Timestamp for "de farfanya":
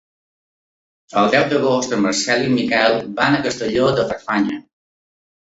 4.01-4.59